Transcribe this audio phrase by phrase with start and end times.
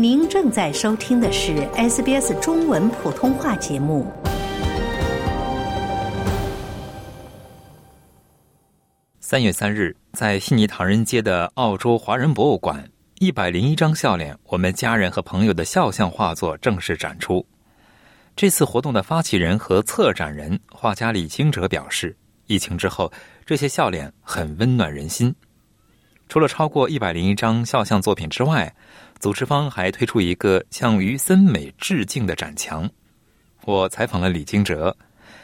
[0.00, 4.06] 您正在收听的是 SBS 中文普通话节目。
[9.18, 12.88] 三月三日，在悉尼唐人街的澳洲华人博物馆，
[13.18, 17.44] 一百零一张笑脸，我们家人和朋友的肖像画作正式展出。
[18.36, 23.12] 这次活动的发起人和策展人画家李清哲表示，疫情之后，
[23.44, 25.34] 这些笑脸很温暖人心。
[26.28, 28.72] 除了超过一百零一张肖像作品之外，
[29.18, 32.88] 组织方还推出一个向于森美致敬的展墙。
[33.64, 34.96] 我采访了李金哲，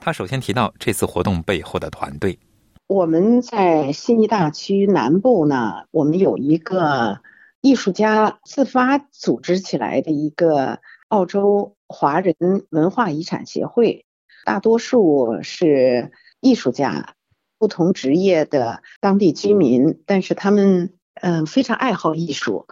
[0.00, 2.38] 他首先提到这次活动背后的团队。
[2.86, 7.20] 我们在悉尼大区南部呢，我们有一个
[7.60, 12.34] 艺术家自发组织起来的一个澳洲华人
[12.70, 14.06] 文化遗产协会，
[14.44, 17.14] 大多数是艺术家。
[17.60, 22.68] 不同职业的当地居民，但是他们嗯非常爱好艺术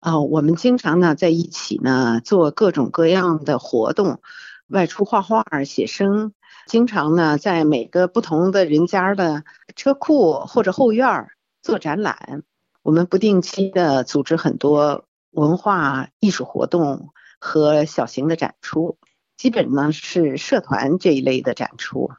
[0.00, 0.20] 啊。
[0.20, 4.20] 我们经常呢在一起呢做各种各样的活动，
[4.66, 6.32] 外出画画、写生，
[6.66, 9.44] 经常呢在每个不同的人家的
[9.76, 11.28] 车库或者后院
[11.62, 12.42] 做展览。
[12.82, 18.96] 我们不定期的组织很多文化艺术活动和小型的展出，
[19.36, 22.12] 基本呢是社团这一类的展出。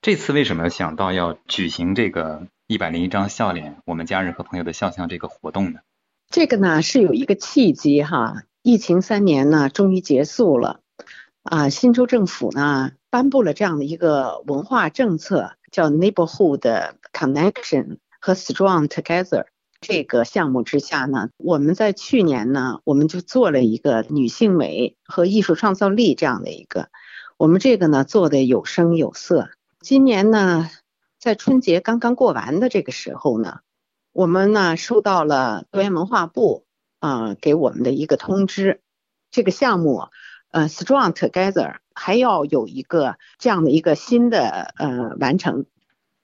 [0.00, 5.80] 这次为什么想到要举行这个一百零一张笑脸，我们家人和朋友的肖像这个活动呢？
[6.30, 10.80] 这个呢是有一个契机哈，疫情三年呢终于结束了，
[11.42, 19.46] 啊，新州政府呢颁布了这样的一个文化政策，叫 Neighborhood Connection 和 Strong Together
[19.80, 26.90] 这个项目之下呢，我们在去年呢我们就做了一个女性美和艺术创造力这样的一个，
[27.38, 29.48] 我们这个呢做的有声有色。
[29.80, 30.68] 今年呢，
[31.18, 33.60] 在春节刚刚过完的这个时候呢，
[34.18, 36.64] 我们呢收到了多元文化部
[36.98, 38.80] 啊给我们的一个通知，
[39.30, 40.08] 这个项目
[40.50, 45.66] 呃 Strong Together 还要有一个这样的一个新的呃完成。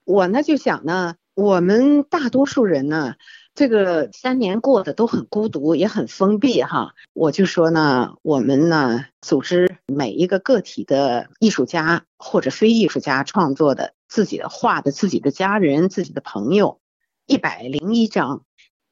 [0.03, 3.15] 我呢就想呢，我们大多数人呢。
[3.53, 6.93] 这个三年过得都很孤独，也很封闭哈。
[7.13, 16.81] 我就说呢，我们呢组织每一个个体的艺术家或者非艺术家创作的自己的画的自己的家人、自己的朋友，
[17.25, 18.43] 一百零一张。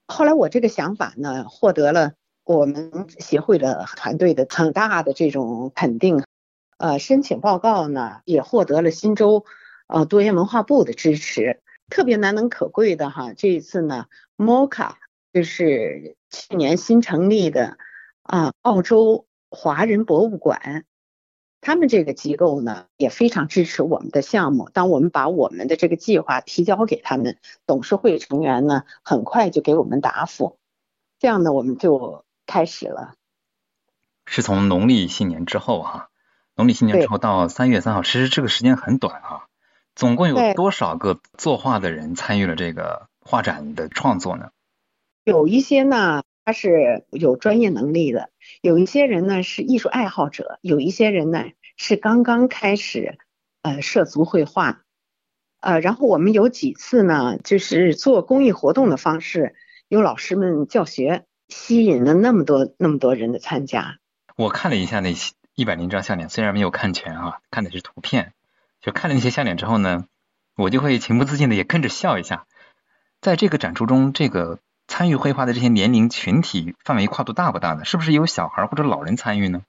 [0.08, 2.14] 后来我这个想法呢，获得了
[2.44, 6.24] 我们协会的团队的很大的这种肯定。
[6.78, 9.46] 呃，申请报告呢也获得了新州
[9.88, 11.62] 呃多元文化部的支持。
[11.90, 14.08] 特别难能可贵的哈，这一次呢
[14.38, 14.94] ，MOCA
[15.32, 17.78] 就是去年新成立的
[18.24, 20.86] 啊，澳洲华人博物馆，
[21.64, 24.70] 他们这个机构呢也非常支持我们的项目。
[24.74, 30.58] 当我们把我们的这个计划提交给他们，董事会成员呢很快就给我们答复，
[31.20, 33.16] 这样呢我们就开始了。
[34.26, 36.10] 是从农历新年之后哈，
[36.56, 39.48] 农历新年之后到三月三号，其实这个时间很短啊。
[39.96, 44.50] 总共有多少个作画的人参与了这个画展的创作呢？
[45.24, 48.30] 有一些呢，他是有专业能力的；
[48.62, 51.46] 有一些人呢是艺术爱好者；有一些人呢
[51.78, 53.18] 是刚刚开始
[53.62, 54.82] 呃涉足绘画。
[55.60, 59.56] 呃，然后我们有几次呢，就是做公益活动的方式，
[59.88, 64.00] 有老师们教学，吸引了那么多那么多人的参加。
[64.36, 68.34] 我看了一下那些一百零张笑脸，虽然没有看全啊，看的是图片。
[68.82, 70.08] 就看了那些笑脸之后呢，
[70.58, 72.46] 我就会情不自禁的也跟着笑一下。
[73.22, 74.60] 在这个展出中，这个
[74.96, 77.84] 参与绘画的这些年龄群体范围跨度大不大呢？
[77.84, 79.64] 是不是有小孩或者老人参与呢？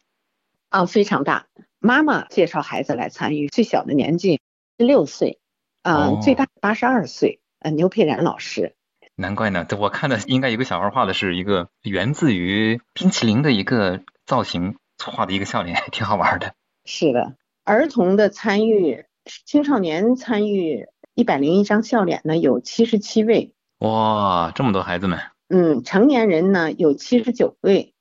[0.68, 1.46] 啊，非常大。
[1.78, 4.42] 妈妈介绍孩子来参与，最小的年纪
[4.78, 5.38] 是六岁，
[5.80, 7.40] 啊，最大八十二岁。
[7.58, 8.74] 呃，牛佩然老师。
[9.14, 16.52] 难怪呢，我看的应该有个小孩画的是一个源自于冰淇淋的一个造型画的一个笑脸， 挺好玩的。
[16.84, 17.34] 是的。
[17.64, 19.06] 儿童的参与，
[19.46, 23.54] 青少年参与一百零一张笑脸呢，有七十七位。
[23.84, 25.20] 哇，这么多孩子们！
[25.48, 27.92] 嗯，成年人呢有七十九位，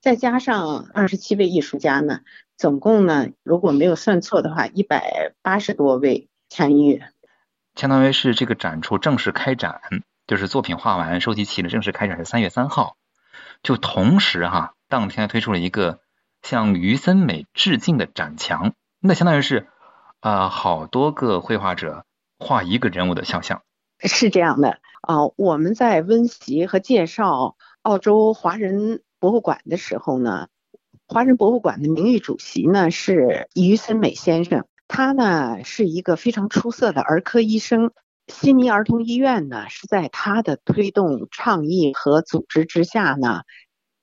[0.00, 2.20] 再加上二十七位艺术家呢，
[2.56, 7.02] 总共呢，如果没有算错的话，一百八十多位参与。
[7.74, 9.80] 相当于是这个展出正式开展，
[10.28, 12.96] 就是作品画完、收集齐了，正式开展是三月三号。
[13.64, 15.98] 就同时哈，当天推出了一个
[16.42, 18.74] 向于森美致敬的展墙。
[19.00, 19.66] 那相当于是，
[20.20, 22.04] 啊，好多个绘画者
[22.38, 23.62] 画一个人物的肖像，
[23.98, 25.28] 是这样的啊。
[25.36, 30.48] 我们在温习和介绍澳洲华人博物馆的时候呢，
[31.06, 37.92] 华人博物馆的名誉主席呢是于森美先生，他呢是一个非常出色的儿科医生。
[38.26, 43.42] 悉尼儿童医院呢是在他的推动、倡议和组织之下呢，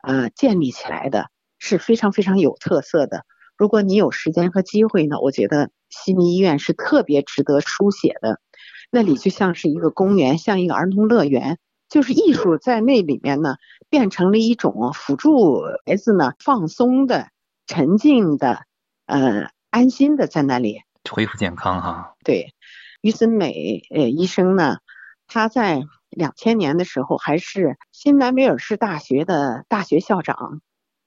[0.04, 3.26] 呃建立起来的，是非常非常有特色的。
[3.58, 8.40] 如果你有时间和机会呢，我觉得悉尼医院是特别值得书写的。
[8.92, 11.58] 那里就像是一个公园，像一个儿童乐园，
[11.90, 13.56] 就是艺术在那里面呢，
[13.90, 17.30] 变成了一种辅助孩子呢放松的、
[17.66, 18.66] 沉静的、
[19.06, 22.14] 呃安心的在那里恢复健康哈。
[22.24, 22.54] 对，
[23.02, 24.78] 于森美呃医生呢，
[25.26, 25.82] 他在。
[26.14, 30.60] 两千年的时候，还是新南威尔士大学的大学校长，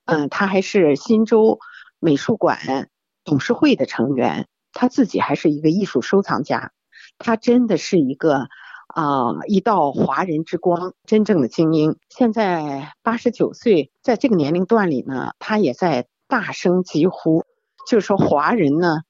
[0.06, 1.58] 嗯，他还是新州
[2.00, 2.88] 美术馆
[3.22, 6.72] 董事会的成员，他自己还是一个艺术收藏家，
[7.18, 8.48] 他真的是一个
[8.86, 11.96] 啊一道华人之光，真正的精英。
[12.08, 17.44] 现在八十九岁，在这个年龄段里呢，他也在大声疾呼，
[17.86, 19.02] 就是说华人呢，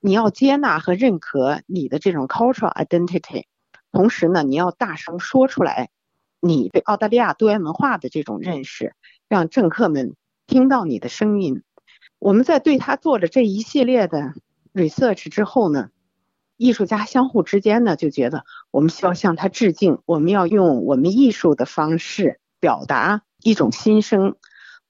[0.00, 3.44] 你要接纳和认可你的这种 cultural identity。
[3.92, 5.88] 同时呢，你要大声说出来，
[6.40, 8.94] 你对澳大利亚多元文化的这种认识，
[9.28, 10.16] 让政客们
[10.46, 11.62] 听到你的声音。
[12.18, 14.34] 我们在对他做了这一系列的
[14.74, 15.88] research 之后呢，
[16.56, 24.36] 艺术家相互之间呢就觉得，我们需要向他致敬，我们要用我们艺术的方式表达一种心声。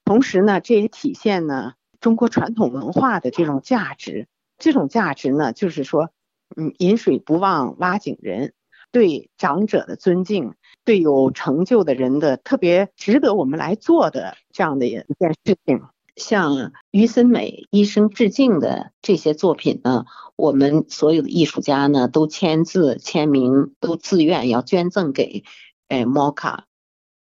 [0.05, 4.27] 同时呢，这也体现呢中国传统文化的这种价值。
[4.57, 6.09] 这种价值呢，就是说，
[6.55, 8.53] 嗯，饮水不忘挖井人。
[8.89, 10.53] 对长者的尊敬，
[10.85, 15.83] 对有成就的人的特别值得我们来做的这样的一件事情，
[16.17, 20.03] 向于森美医生致敬的这些作品呢，
[20.35, 25.45] 我们所有的艺术家呢都签字签名，都自愿要捐赠给
[25.87, 26.63] 哎 MOCA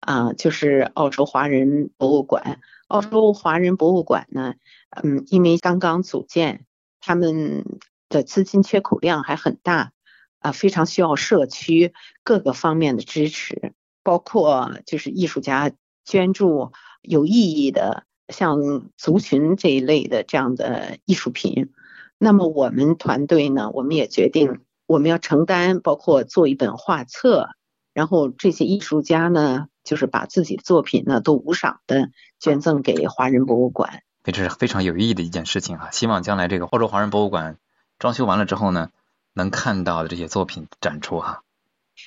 [0.01, 2.61] 啊，就是澳洲华人博物馆。
[2.89, 4.55] 澳洲华人博物馆呢，
[4.91, 6.65] 嗯，因为刚刚组建，
[7.01, 7.65] 他们
[8.09, 9.91] 的资金缺口量还很大。
[10.39, 15.73] 啊，非常需要社区各个方面的支持，包括就是艺术家
[16.05, 16.71] 捐助
[17.01, 21.73] 有意义的，像族群这一类的这样的艺术品。
[22.19, 27.51] 那么我们团队呢，我们也决定我们要承担，包括做一本画册，
[27.93, 34.03] 然后这些艺术家呢，就是把自己的作品呢都无偿的捐赠给华人博物馆。
[34.25, 35.91] 这是非常有意义的一件事情啊！
[35.93, 37.59] 希望将来这个澳洲华人博物馆
[37.99, 38.91] 装修完了之后呢。
[39.37, 41.43] 能看到的这些作品展出哈，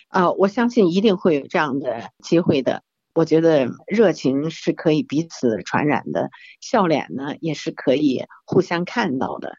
[0.08, 2.84] 啊，我相信一定会有这样的机会的。
[3.18, 6.30] 我觉得热情是可以彼此传染的，
[6.62, 9.56] 笑脸呢也是可以互相看到的。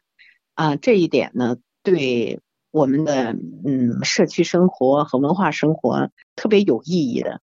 [0.53, 2.39] 啊，这一点呢，对
[2.71, 3.35] 我们的
[3.65, 7.41] 嗯社区生活和文化生活特别有意义的。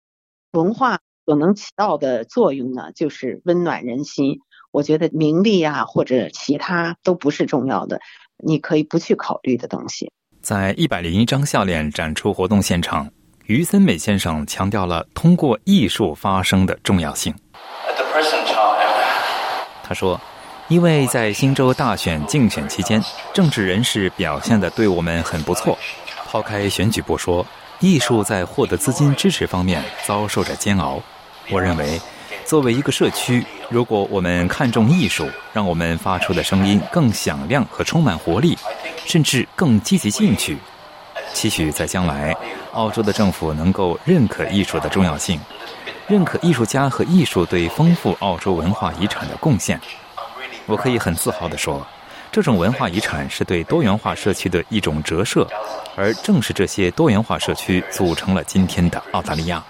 [0.53, 4.39] 文化所能起到的作用呢，就是温暖人心。
[4.73, 8.01] 我觉得名利啊或者其他都不是重要的。
[8.43, 10.11] 你可以不去考虑的东西。
[10.41, 13.11] 在一百零一张笑脸展出活动现场，
[13.47, 17.33] 于森美先生强调了通过艺术发声的重要性。
[19.85, 20.21] 他说
[20.67, 23.01] ：“因为在新州大选竞选期间，
[23.33, 25.79] 政治人士表现的对我们很不错。
[26.27, 27.47] 抛开选举不说，
[27.79, 31.01] 艺术在获得资金支持方面遭受着煎熬。
[31.51, 32.01] 我认为。”
[32.45, 38.57] 作为一个社区，如果我们看重艺术，让我们发出的声音更响亮和充满活力，
[39.05, 40.57] 甚至更积极进取，
[41.33, 42.35] 期许在将来，
[42.73, 45.41] 澳洲的政府能够认可艺术的重要性，
[46.07, 49.81] 认可艺术家和艺术对丰富澳洲文化遗产的贡献。
[50.67, 51.87] 我可以很自豪地说，
[52.33, 55.47] 这种文化遗产是对多元化社区的一种折射，
[55.95, 59.63] 而正是这些多元化社区组成了今天的澳大利亚。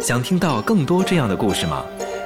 [0.00, 1.84] 想听到更多这样的故事吗？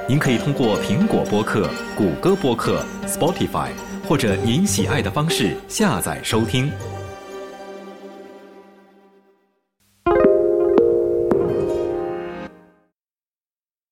[0.09, 3.69] 您可以通过苹果播客、谷歌播客、Spotify，
[4.09, 6.73] 或者您喜爱的方式下载收听。